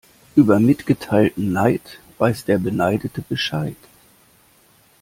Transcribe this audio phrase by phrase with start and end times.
[0.35, 3.75] Über mitgeteilten Neid weiß der Beneidete Bescheid.